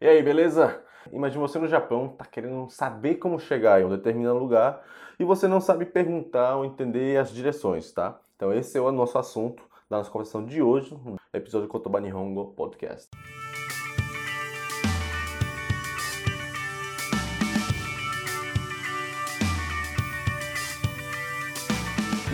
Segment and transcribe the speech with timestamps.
[0.00, 0.80] E aí, beleza?
[1.10, 4.80] Imagina você no Japão, tá querendo saber como chegar em um determinado lugar
[5.18, 8.16] e você não sabe perguntar ou entender as direções, tá?
[8.36, 12.00] Então esse é o nosso assunto da nossa conversação de hoje, no episódio do Kotoba
[12.00, 13.10] Nihongo Podcast.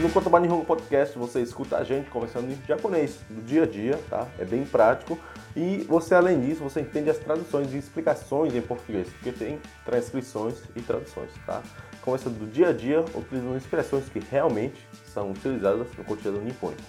[0.03, 3.99] No Kotoba Nihongo Podcast você escuta a gente conversando em japonês, do dia a dia,
[4.11, 4.29] tá?
[4.39, 5.19] É bem prático.
[5.57, 10.63] E você, além disso, você entende as traduções e explicações em português, porque tem transcrições
[10.75, 11.63] e traduções, tá?
[12.03, 16.83] Conversando do dia a dia, utilizando expressões que realmente são utilizadas no cotidiano nipônico.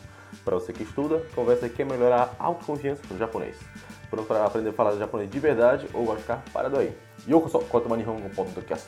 [0.44, 3.56] Para você que estuda, conversa e quer melhorar a autoconfiança no japonês.
[4.10, 6.96] Pronto para aprender a falar japonês de verdade ou vai ficar parado aí?
[7.28, 8.88] Yokoso, Kotoba Nihongo Podcast.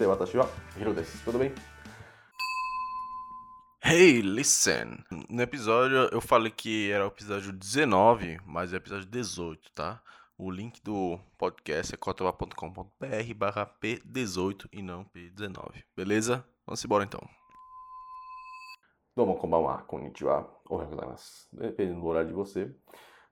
[0.00, 1.18] Watashi wa Hiro desu.
[1.24, 1.52] Tudo bem?
[3.90, 5.02] Hey, listen!
[5.30, 10.02] No episódio eu falei que era o episódio 19, mas é o episódio 18, tá?
[10.36, 16.44] O link do podcast é cotoba.com.br barra P18 e não P19, beleza?
[16.66, 17.26] Vamos embora então.
[19.16, 21.48] Domo konbanwa, konnichiwa, gozaimasu.
[21.50, 22.70] Dependendo do horário de você.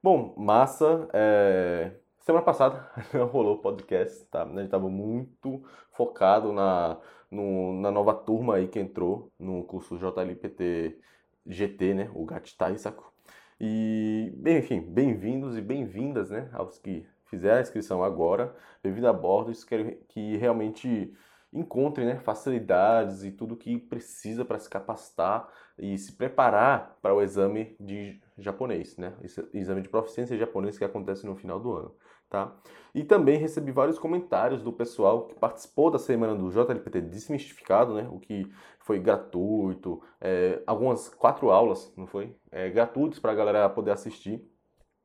[0.02, 1.92] Bom, massa, é...
[2.26, 4.42] Semana passada não rolou podcast, tá?
[4.42, 6.98] A gente tava muito focado na
[7.30, 10.98] no, na nova turma aí que entrou no curso JLPT
[11.46, 12.10] GT, né?
[12.12, 13.12] O Gatitaisaku.
[13.60, 16.50] E, bem, enfim, bem-vindos e bem-vindas, né?
[16.52, 18.52] Aos que fizeram a inscrição agora.
[18.82, 19.52] Bem-vindo a bordo.
[19.64, 21.14] Quer que realmente
[21.52, 27.22] encontre né, facilidades e tudo que precisa para se capacitar e se preparar para o
[27.22, 29.14] exame de japonês, né?
[29.54, 31.94] Exame de proficiência japonês que acontece no final do ano
[32.28, 32.54] tá?
[32.94, 38.08] E também recebi vários comentários do pessoal que participou da semana do JLPT Desmistificado, né?
[38.10, 42.34] O que foi gratuito, é, algumas quatro aulas, não foi?
[42.50, 44.42] É, gratuitos para a galera poder assistir.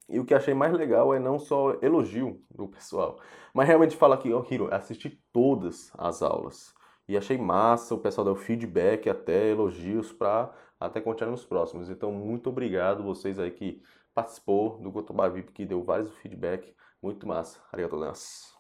[0.08, 3.20] E o que achei mais legal é não só elogio do pessoal,
[3.54, 6.74] mas realmente falar que, oh, Hiro, assisti todas as aulas.
[7.08, 11.90] E achei massa, o pessoal deu feedback, até elogios para até continuar nos próximos.
[11.90, 13.82] Então, muito obrigado vocês aí que
[14.14, 16.74] participou do Gotoba VIP, que deu vários feedback.
[17.02, 17.60] Muito massa.
[17.72, 18.52] Arigatou gozaimasu.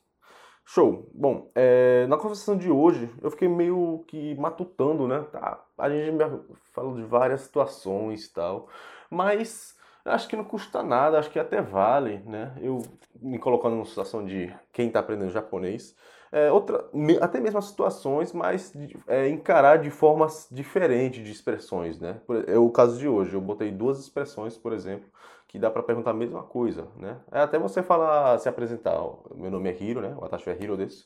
[0.65, 1.09] Show.
[1.13, 5.21] Bom, é, na conversação de hoje eu fiquei meio que matutando, né?
[5.31, 6.17] Tá, a gente
[6.73, 8.69] falou de várias situações e tal,
[9.09, 9.75] mas
[10.05, 12.55] acho que não custa nada, acho que até vale, né?
[12.61, 12.81] Eu
[13.21, 15.95] me colocando numa situação de quem está aprendendo japonês,
[16.31, 18.73] é, outra, até mesmo as situações, mas
[19.05, 22.21] é, encarar de formas diferentes de expressões, né?
[22.47, 25.09] É o caso de hoje, eu botei duas expressões, por exemplo,
[25.47, 27.19] que dá para perguntar a mesma coisa, né?
[27.31, 28.97] É até você falar, se apresentar,
[29.35, 30.15] meu nome é Hiro, né?
[30.17, 31.05] O Atashi é Hiro desu.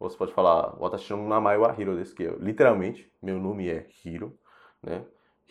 [0.00, 3.38] Ou você pode falar, o Atashi no Namai wa Hiro desu, que é, literalmente, meu
[3.38, 4.38] nome é Hiro,
[4.82, 5.04] né?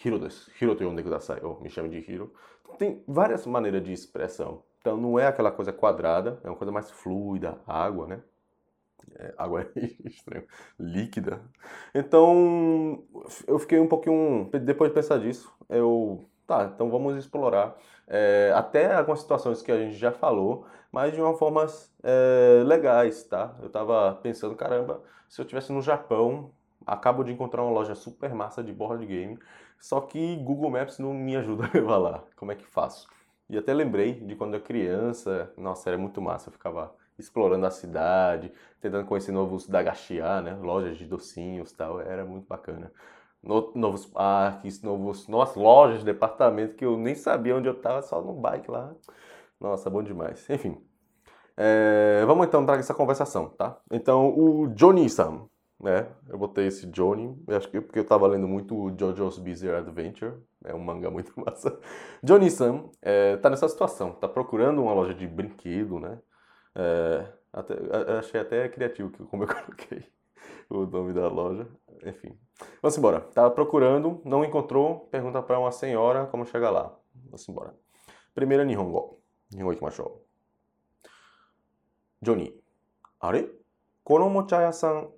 [0.04, 0.50] Hiro desu.
[0.60, 2.34] Hiro to yonde kudasai, ou me chame de Hiro.
[2.80, 4.64] Tem várias maneiras de expressão.
[4.80, 8.24] Então não é aquela coisa quadrada, é uma coisa mais fluida, água, né?
[9.16, 10.46] É, água é estranho,
[10.80, 11.42] líquida.
[11.94, 13.04] Então,
[13.48, 14.50] eu fiquei um pouquinho.
[14.64, 17.78] Depois de pensar disso, eu Tá, então vamos explorar
[18.10, 21.66] é, até algumas situações que a gente já falou, mas de uma forma
[22.04, 23.56] é, legais, tá?
[23.62, 26.52] Eu tava pensando, caramba, se eu estivesse no Japão,
[26.86, 29.40] acabo de encontrar uma loja super massa de board game,
[29.80, 32.24] só que Google Maps não me ajuda a levar lá.
[32.36, 33.08] Como é que faço?
[33.50, 37.66] E até lembrei de quando eu era criança, nossa, era muito massa, eu ficava explorando
[37.66, 40.54] a cidade, tentando conhecer novos dagashia, né?
[40.56, 42.92] Lojas de docinhos tal, era muito bacana
[43.44, 48.02] no, novos parques, novos, novas lojas de departamento que eu nem sabia onde eu estava,
[48.02, 48.94] só no bike lá.
[49.60, 50.48] Nossa, bom demais.
[50.50, 50.78] Enfim,
[51.58, 53.78] é, vamos então entrar nessa conversação, tá?
[53.92, 55.48] Então, o Johnny Sam,
[55.80, 56.08] né?
[56.30, 60.36] Eu botei esse Johnny, acho que porque eu estava lendo muito o JoJo's Bizarre Adventure,
[60.64, 61.80] é um manga muito massa.
[62.24, 66.20] Johnny Sam é, tá nessa situação, tá procurando uma loja de brinquedo, né?
[66.76, 67.76] É, até,
[68.18, 70.06] achei até criativo como eu coloquei
[70.70, 71.68] o nome da loja.
[72.06, 72.38] Enfim.
[72.82, 73.22] Vamos embora.
[73.22, 76.98] Tava procurando, não encontrou, pergunta para uma senhora como chegar lá.
[77.26, 77.76] Vamos embora.
[78.34, 79.22] Primeiro Nihongo.
[79.54, 80.26] Nihongo ikimashou.
[82.22, 82.54] Johnny.
[83.20, 83.46] あれ
[84.04, 85.10] このおもちゃ屋さん、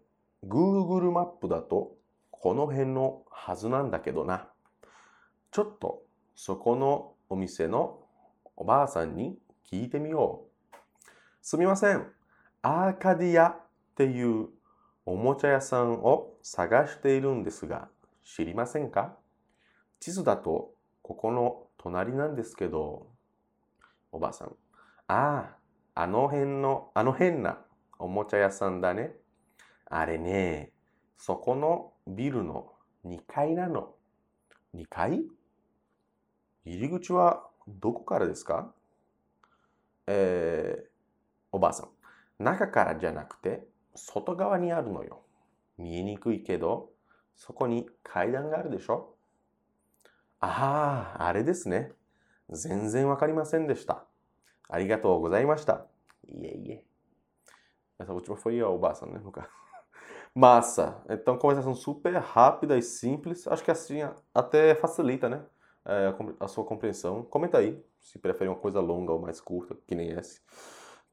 [0.45, 1.95] Google マップだと
[2.31, 4.49] この辺のはずなんだけどな。
[5.51, 6.03] ちょっと
[6.35, 8.01] そこのお店の
[8.57, 9.37] おばあさんに
[9.71, 10.52] 聞いてみよう。
[11.45, 12.07] すみません。
[12.61, 13.61] アーカディアっ
[13.97, 14.47] ていう
[15.05, 17.89] おもちゃ屋さんを探しているんですが、
[18.23, 19.17] 知りませんか？
[19.99, 23.07] 地図だとここの隣なんですけど、
[24.13, 24.55] おばあさん。
[25.09, 25.57] あ
[25.95, 27.59] あ、あの辺の、あの変な
[27.99, 29.11] おもちゃ屋さんだね。
[29.87, 30.71] あれね、
[31.17, 32.71] そこのビルの
[33.05, 33.93] 2階なの。
[34.73, 35.25] 2階？
[36.63, 38.71] 入り口はどこからですか？
[40.07, 40.92] えー、
[41.52, 42.42] おばあさん。
[42.42, 45.22] 中からじゃなくて、外側にあるのよ。
[45.76, 46.90] 見えにくいけど、
[47.36, 49.14] そこに階段があるでしょ
[50.40, 51.92] ああ、あれですね。
[52.50, 54.04] 全然わかりませんでした。
[54.68, 55.86] ありがとうございました。
[56.26, 56.84] いえいえ。
[57.98, 59.48] Essa última foi a Obasa, né, no caso.
[60.34, 61.02] Massa.
[61.10, 63.48] Então, conversação super rápida e simples.
[63.48, 63.98] Acho que assim
[64.32, 65.44] até facilita, né?
[66.40, 67.24] a, sua compreensão.
[67.24, 70.40] Comenta aí se prefere uma coisa longa ou mais curta, que nem essa.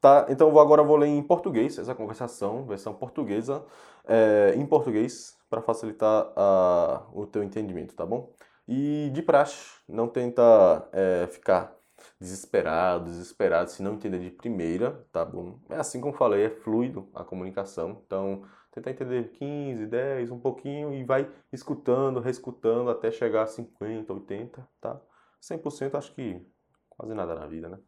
[0.00, 3.64] Tá, então vou agora vou ler em português essa conversação, versão portuguesa,
[4.06, 8.32] é, em português, para facilitar a, o teu entendimento, tá bom?
[8.66, 11.76] E de praxe, não tenta é, ficar
[12.18, 15.58] desesperado, desesperado se não entender de primeira, tá bom?
[15.68, 18.42] É assim como falei, é fluido a comunicação, então
[18.72, 24.66] tenta entender 15, 10, um pouquinho e vai escutando, reescutando até chegar a 50, 80,
[24.80, 24.98] tá?
[25.40, 26.40] 100% acho que
[26.88, 27.78] quase nada na vida, né?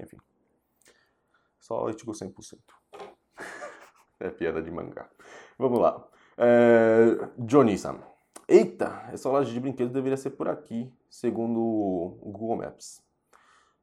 [0.00, 0.18] Enfim,
[1.66, 2.58] só Ichigo 100%.
[4.20, 5.08] é piada de mangá.
[5.58, 6.06] Vamos lá.
[6.38, 7.98] É, Johnny-san.
[8.48, 13.02] Eita, essa loja de brinquedos deveria ser por aqui, segundo o Google Maps.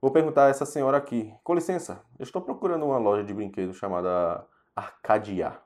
[0.02, 1.36] Vou perguntar a essa senhora aqui.
[1.44, 5.60] Com licença, eu estou procurando uma loja de brinquedos chamada Arcadia.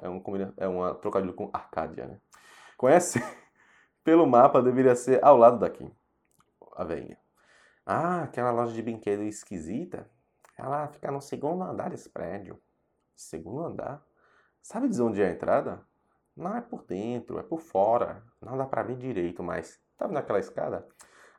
[0.00, 0.22] É, um,
[0.56, 2.20] é uma trocadilho com Arcadia, né?
[2.76, 3.20] Conhece?
[4.04, 5.90] Pelo mapa deveria ser ao lado daqui.
[6.76, 7.18] A veinha.
[7.84, 10.08] Ah, aquela loja de brinquedo esquisita?
[10.58, 12.60] Ela fica no segundo andar desse prédio.
[13.14, 14.02] Segundo andar?
[14.60, 15.80] Sabe dizer onde é a entrada?
[16.36, 18.22] Não é por dentro, é por fora.
[18.40, 20.86] Não dá pra ver direito, mas tá vendo aquela escada?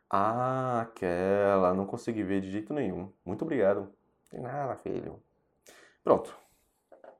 [0.09, 1.73] Ah, aquela.
[1.73, 3.11] Não consegui ver de jeito nenhum.
[3.25, 3.93] Muito obrigado.
[4.31, 5.21] De nada, filho.
[6.03, 6.35] Pronto.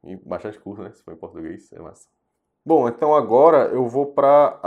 [0.04, 0.92] E bastante curto, né?
[0.92, 2.08] Se for em português, é massa.
[2.66, 4.60] Bom, então agora eu vou para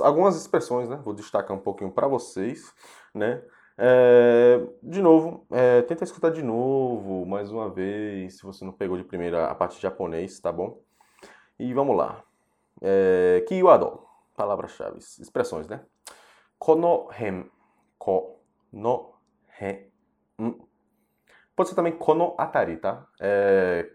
[0.00, 0.96] algumas expressões, né?
[0.96, 2.74] Vou destacar um pouquinho para vocês,
[3.14, 3.42] né?
[3.76, 8.96] É, de novo, é, tenta escutar de novo, mais uma vez, se você não pegou
[8.96, 10.80] de primeira a parte de japonês, tá bom?
[11.58, 12.22] E vamos lá.
[12.80, 13.98] É, keyword,
[14.36, 15.84] palavras-chave, expressões, né?
[16.58, 17.50] Kono hen
[17.98, 18.38] ko
[18.72, 19.14] no
[19.60, 19.90] hen.
[21.56, 23.06] Pode ser também kono atari, tá?
[23.20, 23.90] É,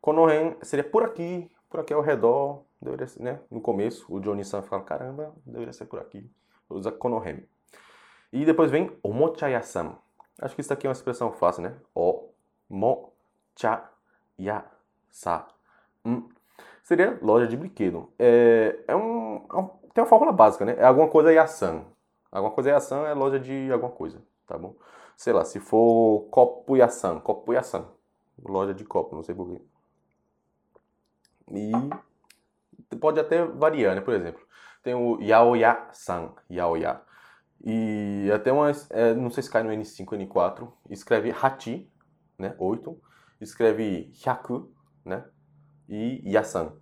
[0.00, 3.40] kono hen seria por aqui, por aqui ao redor, deveria ser, né?
[3.50, 6.30] No começo, o Johnny-san fala, caramba, deveria ser por aqui.
[6.68, 7.48] Usa kono hen.
[8.34, 9.96] E depois vem omochayasan.
[10.40, 11.74] Acho que isso aqui é uma expressão fácil, né?
[11.94, 12.28] O,
[12.68, 13.12] mo,
[13.56, 13.88] cha,
[14.38, 14.64] ya,
[15.08, 15.46] sa.
[16.04, 16.28] Hum.
[16.82, 18.12] Seria loja de brinquedo.
[18.18, 20.74] É, é um, é tem uma fórmula básica, né?
[20.76, 21.84] É alguma coisa yasan.
[22.34, 24.74] Alguma coisa Yasan é loja de alguma coisa, tá bom?
[25.16, 27.86] Sei lá, se for copo Yasan, copo Yasan.
[28.44, 29.62] Loja de copo, não sei porquê.
[31.52, 34.00] E pode até variar, né?
[34.00, 34.44] Por exemplo,
[34.82, 37.00] tem o Yaoya-san, Yaoya.
[37.66, 41.90] E até uma, é, não sei se cai no N5, N4, escreve Hachi,
[42.38, 42.54] né?
[42.58, 43.00] 8.
[43.40, 44.70] Escreve Hyaku,
[45.04, 45.24] né?
[45.88, 46.74] E Yasan.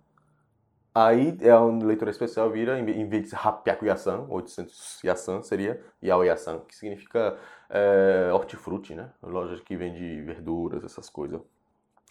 [0.93, 6.23] Aí é um leitura especial vira, em vez de Hapyaku Yasan, 800 Yasan, seria Yao
[6.23, 7.39] Yasan, que significa
[7.69, 9.11] é, hortifruti, né?
[9.21, 11.41] Loja que vende verduras, essas coisas.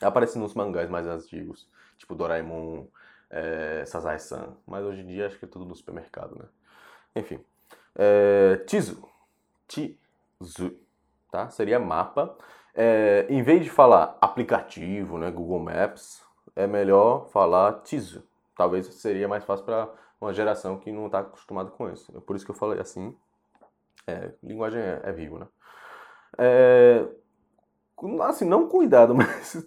[0.00, 2.88] Aparece nos mangás mais antigos, tipo Doraemon,
[3.30, 6.46] é, Sazai-san, mas hoje em dia acho que é tudo no supermercado, né?
[7.14, 7.38] Enfim.
[7.96, 9.08] É, Tizu.
[9.68, 10.76] Tizu,
[11.30, 11.48] tá?
[11.50, 12.36] Seria mapa.
[12.74, 16.22] É, em vez de falar aplicativo, né, Google Maps,
[16.56, 18.22] é melhor falar Tizu
[18.56, 22.16] talvez seria mais fácil para uma geração que não está acostumada com isso.
[22.16, 23.16] É por isso que eu falei assim.
[24.06, 25.46] É, linguagem é, é vivo, né?
[26.38, 27.06] É,
[28.22, 29.66] assim, não cuidado, mas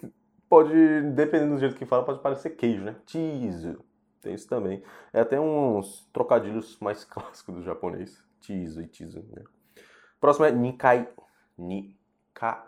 [0.50, 2.96] pode, dependendo do jeito que fala, pode parecer queijo, né?
[3.06, 3.78] Cheese.
[4.26, 4.82] Tem isso também.
[5.14, 8.24] É até uns trocadilhos mais clássicos do japonês.
[8.42, 9.44] Cheese e cheese, né?
[10.20, 11.08] Próximo é Nikai.
[11.56, 12.64] Nikai.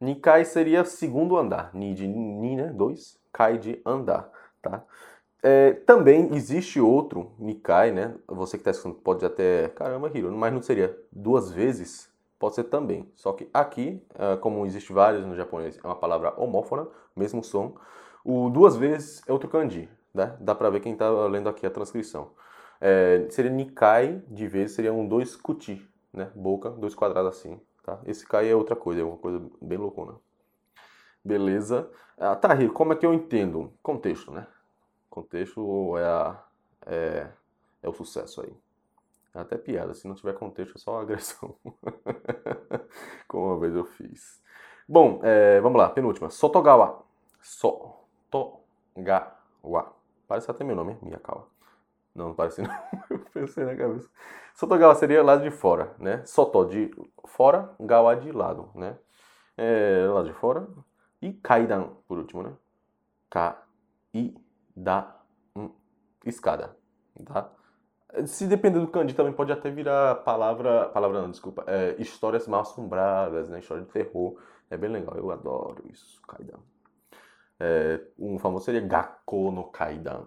[0.00, 1.74] Nikai seria segundo andar.
[1.74, 2.68] Ni de ni, né?
[2.68, 3.20] Dois.
[3.30, 4.30] Kai de andar.
[4.62, 4.82] Tá?
[5.42, 8.14] É, também existe outro Nikai, né?
[8.26, 9.68] Você que está escutando pode até.
[9.68, 12.10] Caramba, Hiro, mas não seria duas vezes?
[12.38, 13.12] Pode ser também.
[13.14, 17.76] Só que aqui, é, como existe vários no japonês, é uma palavra homófona, mesmo som.
[18.24, 20.36] O duas vezes é outro kanji, né?
[20.40, 22.30] Dá pra ver quem está lendo aqui a transcrição.
[22.80, 26.30] É, seria Nikai, de vez, seria um dois kuti, né?
[26.34, 28.00] Boca, dois quadrados assim, tá?
[28.04, 30.14] Esse kai é outra coisa, é uma coisa bem loucona.
[31.24, 31.90] Beleza.
[32.18, 33.72] Ah, tá, Hiro, como é que eu entendo?
[33.82, 34.46] Contexto, né?
[35.08, 36.44] Contexto é, a,
[36.86, 37.28] é,
[37.82, 38.52] é o sucesso aí.
[39.34, 41.54] É até piada, se não tiver contexto é só agressão.
[43.26, 44.42] Como uma vez eu fiz.
[44.88, 46.28] Bom, é, vamos lá, penúltima.
[46.30, 47.02] Sotogawa.
[48.32, 49.94] Sotogawa.
[50.26, 51.46] Parece até meu nome, Miyakawa.
[52.14, 52.70] Não, não parece não.
[53.10, 54.08] eu pensei na cabeça.
[54.54, 56.24] Sotogawa seria lado de fora, né?
[56.24, 56.90] Soto de
[57.26, 58.96] fora, gawa de lado, né?
[59.56, 60.66] é, lá de fora.
[61.20, 62.52] E kaidan, por último, né?
[63.30, 65.16] Ka-i-da,
[66.24, 66.76] escada,
[67.24, 67.50] tá?
[68.26, 72.60] Se depender do kanji, também pode até virar palavra, palavra não, desculpa, é, histórias mal
[72.60, 73.60] assombradas, né?
[73.60, 74.38] História de terror.
[74.68, 76.58] É bem legal, eu adoro isso, kaidan.
[77.64, 80.26] É, um famoso seria Gakko no Kaidan.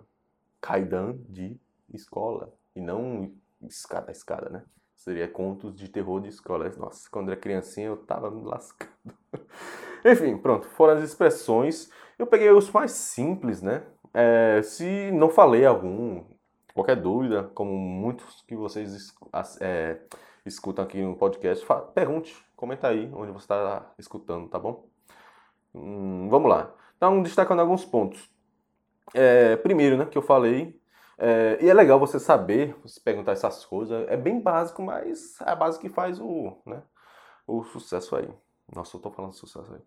[0.62, 1.60] Kaidan de
[1.94, 2.54] escola.
[2.74, 4.64] E não escada, escada, né?
[4.96, 6.72] Seria contos de terror de escola.
[6.78, 8.94] Nossa, quando era criancinha eu tava me lascando.
[10.06, 10.66] Enfim, pronto.
[10.70, 11.92] Foram as expressões.
[12.18, 13.84] Eu peguei os mais simples, né?
[14.14, 16.24] É, se não falei algum,
[16.74, 19.14] qualquer dúvida, como muitos que vocês
[19.60, 20.00] é,
[20.46, 24.88] escutam aqui no podcast, pergunte, comenta aí onde você está escutando, tá bom?
[25.74, 26.74] Hum, vamos lá.
[26.98, 28.30] Então, destacando alguns pontos.
[29.14, 30.80] É, primeiro, né, que eu falei,
[31.18, 34.08] é, e é legal você saber, você perguntar essas coisas.
[34.10, 36.82] É bem básico, mas é a base que faz o, né,
[37.48, 38.30] o sucesso aí.
[38.74, 39.82] Nossa, eu tô falando sucesso aí.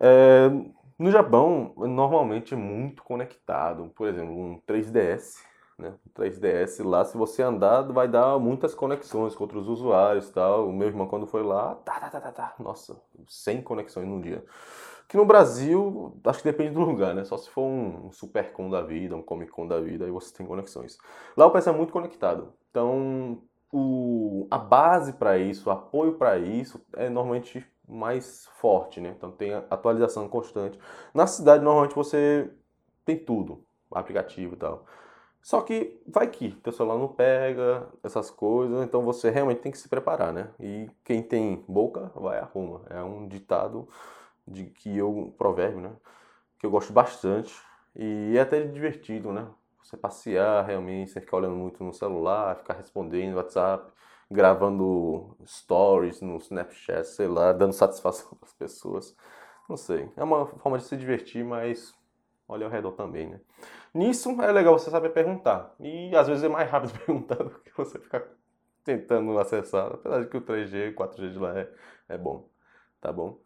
[0.00, 0.48] É,
[0.98, 3.90] no Japão, normalmente é muito conectado.
[3.94, 5.38] Por exemplo, um 3DS.
[5.78, 5.94] Né?
[6.14, 10.68] 3DS lá, se você andar, vai dar muitas conexões com outros usuários tal.
[10.68, 12.54] O meu irmão, quando foi lá, tá, tá, tá, tá, tá.
[12.58, 14.44] Nossa, 100 conexões num dia.
[15.10, 17.24] Que no Brasil, acho que depende do lugar, né?
[17.24, 20.46] Só se for um Supercon da vida, um Comic Con da vida, aí você tem
[20.46, 20.98] conexões.
[21.36, 22.52] Lá o pessoal é muito conectado.
[22.70, 29.12] Então, o, a base para isso, o apoio para isso é normalmente mais forte, né?
[29.16, 30.78] Então tem atualização constante.
[31.12, 32.48] Na cidade, normalmente você
[33.04, 34.84] tem tudo, aplicativo e tal.
[35.42, 39.78] Só que vai que teu celular não pega essas coisas, então você realmente tem que
[39.78, 40.50] se preparar, né?
[40.60, 42.82] E quem tem boca vai arruma.
[42.88, 43.88] É um ditado
[44.50, 45.92] de que eu, um provérbio, né?
[46.58, 47.54] Que eu gosto bastante
[47.96, 49.48] e é até divertido, né?
[49.82, 53.92] Você passear realmente, sem ficar olhando muito no celular, ficar respondendo WhatsApp,
[54.30, 59.16] gravando stories no Snapchat, sei lá, dando satisfação para as pessoas.
[59.68, 60.10] Não sei.
[60.16, 61.94] É uma forma de se divertir, mas
[62.48, 63.40] olha ao redor também, né?
[63.94, 65.74] Nisso é legal você saber perguntar.
[65.80, 68.24] E às vezes é mais rápido perguntar do que você ficar
[68.84, 69.92] tentando acessar.
[69.94, 71.72] Apesar de que o 3G, 4G de lá é,
[72.08, 72.48] é bom.
[73.00, 73.38] Tá bom?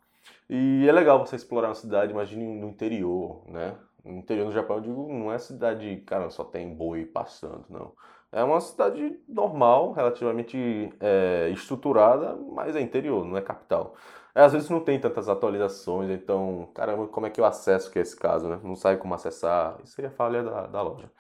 [0.49, 3.77] E é legal você explorar uma cidade, imagine no interior, né?
[4.05, 7.93] No interior do Japão, eu digo, não é cidade, cara, só tem boi passando, não.
[8.31, 13.95] É uma cidade normal, relativamente é, estruturada, mas é interior, não é capital.
[14.35, 17.99] É, às vezes não tem tantas atualizações, então, caramba, como é que eu acesso que
[17.99, 18.59] é esse caso, né?
[18.63, 21.11] Não sabe como acessar, isso seria falha da, da loja.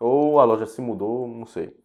[0.00, 1.76] Ou a loja se mudou, não sei.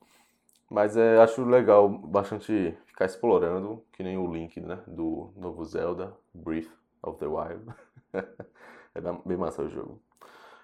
[0.70, 6.14] Mas é, acho legal bastante ficar explorando, que nem o link né, do novo Zelda,
[6.34, 6.70] Breath
[7.02, 7.74] of the Wild.
[8.14, 10.02] é bem massa o jogo.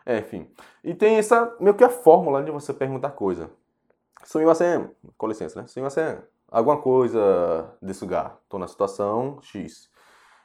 [0.05, 0.51] É, enfim.
[0.83, 3.49] E tem essa, meio que a fórmula de você perguntar coisa.
[4.25, 5.67] Sumimasen, com licença, né?
[5.67, 6.17] Sumimasen,
[6.51, 8.37] alguma coisa desse lugar.
[8.49, 9.89] Tô na situação X.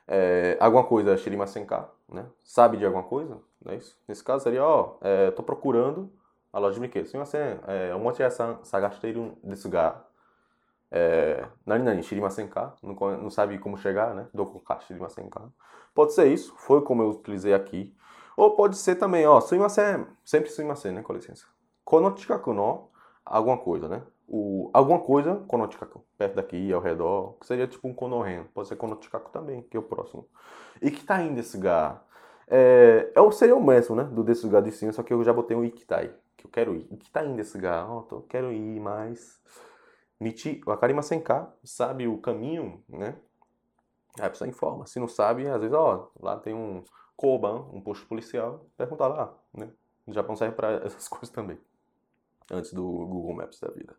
[0.07, 2.27] É, alguma coisa Shirimasen K, né?
[2.43, 3.38] Sabe de alguma coisa?
[3.62, 3.99] Não é isso?
[4.07, 6.11] Nesse caso seria, ó, é, tô procurando
[6.52, 7.11] a loja de brinquedos.
[7.11, 10.07] Sumimasen, é, omochi-san sagasteru desse lugar.
[10.90, 14.28] É, nani nani, shirimasen ka, não, não sabe como chegar, né?
[14.33, 15.49] Doko ka shirimasen ka.
[15.95, 17.95] Pode ser isso, foi como eu utilizei aqui.
[18.37, 21.02] Ou pode ser também, ó, sumimasen, sempre sumimasen, né?
[21.02, 21.47] Com licença.
[21.85, 22.90] Kono chikaku no
[23.25, 24.02] alguma coisa, né?
[24.26, 28.76] O, alguma coisa, Konochikaku, perto daqui, ao redor, que seria tipo um Konohen, pode ser
[28.76, 30.28] Konochikaku também, que é o próximo.
[30.83, 32.07] E que tá indo esse lugar?
[32.47, 35.33] É, é, seria o mesmo, né, do desse lugar de cima, só que eu já
[35.33, 36.87] botei um Ikitai, que eu quero ir.
[36.90, 39.38] Ikitai desse lugar, ó, oh, quero ir, mas...
[40.18, 43.16] Michi, o Akarima Senka, sabe o caminho, né?
[44.18, 44.87] Aí a pessoa informa.
[44.87, 46.83] Se não sabe, às vezes, ó, lá tem um
[47.16, 49.71] Koban, um posto policial, perguntar lá, né?
[50.07, 51.59] O Japão serve para essas coisas também
[52.50, 53.95] antes do Google Maps da vida.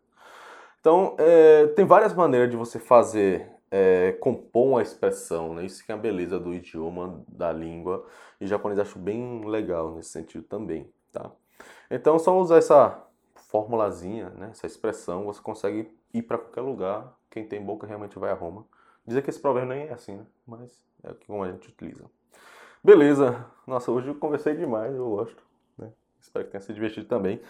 [0.80, 5.64] Então, é, tem várias maneiras de você fazer, é, compor uma expressão, né?
[5.64, 8.06] Isso que é a beleza do idioma, da língua,
[8.40, 11.30] e japonês acho bem legal nesse sentido também, tá?
[11.90, 13.02] Então, só usar essa
[13.34, 14.48] formulazinha, né?
[14.52, 17.16] essa expressão, você consegue ir para qualquer lugar.
[17.28, 18.64] Quem tem boca realmente vai a Roma.
[19.06, 20.26] Dizer que esse problema nem é assim, né?
[20.46, 22.04] Mas é como a gente utiliza.
[22.82, 23.44] Beleza.
[23.66, 25.42] Nossa, hoje eu conversei demais, eu gosto.
[25.76, 25.92] Né?
[26.20, 27.40] Espero que tenha se divertido também.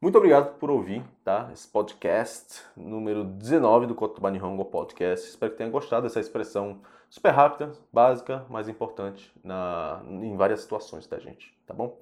[0.00, 1.50] Muito obrigado por ouvir, tá?
[1.52, 5.28] Esse podcast número 19 do Kotoba Nihongo Podcast.
[5.28, 11.06] Espero que tenha gostado dessa expressão super rápida, básica, mas importante na, em várias situações
[11.06, 11.98] da gente, tá bom?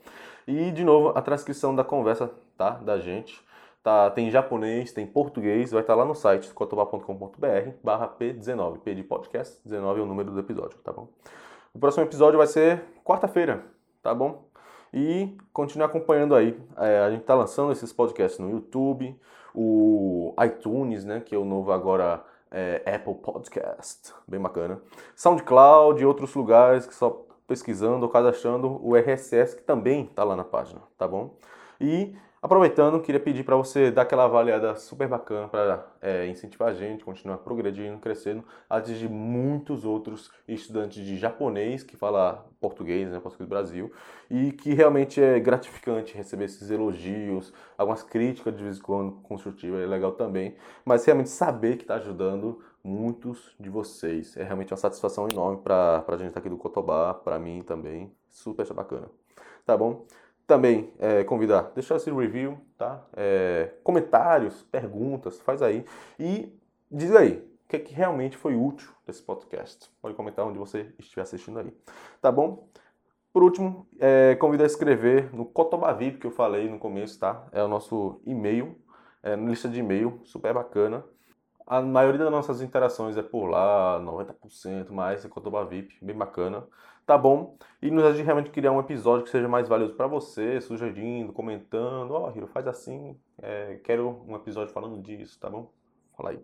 [0.46, 2.70] E, de novo, a transcrição da conversa, tá?
[2.70, 3.44] Da gente.
[3.82, 9.04] Tá, tem japonês, tem português, vai estar lá no site kotoba.com.br barra P19, P de
[9.04, 11.06] podcast, 19 é o número do episódio, tá bom?
[11.72, 13.64] O próximo episódio vai ser quarta-feira,
[14.02, 14.48] tá bom?
[14.92, 16.60] E continue acompanhando aí.
[16.78, 19.16] É, a gente está lançando esses podcasts no YouTube,
[19.54, 22.24] o iTunes, né, que é o novo agora
[22.56, 24.80] é, Apple Podcast, bem bacana.
[25.14, 30.34] SoundCloud e outros lugares que só pesquisando ou cadastrando o RSS, que também está lá
[30.34, 31.36] na página, tá bom?
[31.80, 36.72] E aproveitando, queria pedir para você dar aquela avaliada super bacana para é, incentivar a
[36.72, 43.48] gente, continuar progredindo, crescendo, atingir muitos outros estudantes de japonês que fala português, né, português
[43.48, 43.92] do Brasil,
[44.30, 49.82] e que realmente é gratificante receber esses elogios, algumas críticas de vez em quando construtivas,
[49.82, 54.36] é legal também, mas realmente saber que está ajudando muitos de vocês.
[54.36, 58.72] É realmente uma satisfação enorme para a gente aqui do Cotobá, para mim também, super
[58.72, 59.08] bacana.
[59.64, 60.06] Tá bom?
[60.46, 63.04] Também é, convidar, deixar esse review, tá?
[63.16, 65.84] É, comentários, perguntas, faz aí.
[66.20, 66.52] E
[66.90, 69.90] diz aí, o que, é que realmente foi útil desse podcast.
[70.00, 71.72] Pode comentar onde você estiver assistindo aí.
[72.20, 72.68] Tá bom?
[73.32, 77.46] Por último, é, convido a escrever no Cotobavip que eu falei no começo, tá?
[77.50, 78.80] É o nosso e-mail,
[79.22, 81.04] é, lista de e-mail, super bacana.
[81.66, 86.64] A maioria das nossas interações é por lá, 90% mais, é Cotoba VIP, bem bacana.
[87.06, 87.56] Tá bom?
[87.80, 92.10] E nos ajude realmente criar um episódio que seja mais valioso para você, sugerindo, comentando.
[92.10, 95.70] Ó, oh, Hiro, faz assim, é, quero um episódio falando disso, tá bom?
[96.16, 96.40] Fala aí.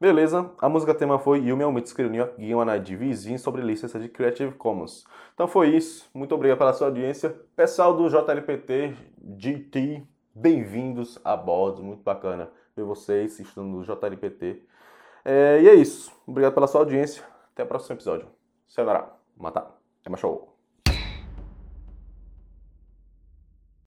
[0.00, 4.54] Beleza, a música tema foi Yumi Almito escreveu Guiana de vizinho sobre licença de Creative
[4.54, 5.04] Commons.
[5.34, 7.30] Então foi isso, muito obrigado pela sua audiência.
[7.54, 8.94] Pessoal do JLPT,
[9.36, 10.02] GT,
[10.34, 14.62] bem-vindos a bordo, muito bacana ver vocês estudando no JLPT.
[15.24, 16.12] É, e é isso.
[16.26, 17.22] Obrigado pela sua audiência.
[17.52, 18.28] Até o próximo episódio.
[18.68, 19.18] Sayonara.
[20.06, 20.18] Mata.
[20.18, 20.57] É show.